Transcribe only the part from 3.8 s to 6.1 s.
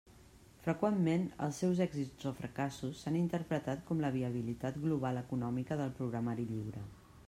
com la viabilitat global econòmica del